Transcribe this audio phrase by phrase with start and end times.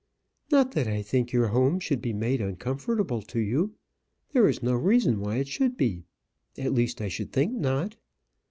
[0.51, 3.75] "Not that I think your home should be made uncomfortable to you.
[4.33, 6.05] There is no reason why it should be.
[6.57, 7.97] At least, I should think not."